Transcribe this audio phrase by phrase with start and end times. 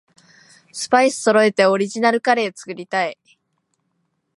[0.73, 3.19] スパイスそろえてオリジナルカレー作りたい